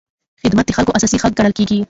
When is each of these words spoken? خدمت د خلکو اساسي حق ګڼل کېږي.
خدمت 0.45 0.65
د 0.67 0.71
خلکو 0.77 0.95
اساسي 0.97 1.17
حق 1.23 1.33
ګڼل 1.37 1.53
کېږي. 1.57 1.75